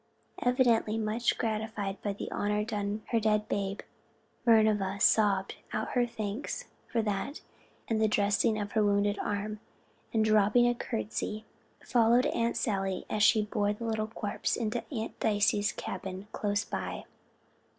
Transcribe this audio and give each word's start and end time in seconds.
Evidently 0.41 0.97
much 0.97 1.37
gratified 1.37 2.01
by 2.01 2.11
the 2.11 2.31
honor 2.31 2.65
done 2.65 3.03
her 3.09 3.19
dead 3.19 3.47
babe, 3.47 3.81
Minerva 4.47 4.99
sobbed 4.99 5.57
out 5.73 5.89
her 5.89 6.07
thanks 6.07 6.65
for 6.87 7.03
that, 7.03 7.41
and 7.87 8.01
the 8.01 8.07
dressing 8.07 8.57
of 8.59 8.71
her 8.71 8.83
wounded 8.83 9.19
arm, 9.19 9.59
and 10.11 10.25
dropping 10.25 10.67
a 10.67 10.73
courtesy, 10.73 11.45
followed 11.85 12.25
Aunt 12.25 12.57
Sally 12.57 13.05
as 13.11 13.21
she 13.21 13.43
bore 13.45 13.73
the 13.73 14.07
corpse 14.15 14.55
into 14.55 14.83
Aunt 14.91 15.19
Dicey's 15.19 15.71
cabin 15.71 16.27
close 16.31 16.65
by. 16.65 17.03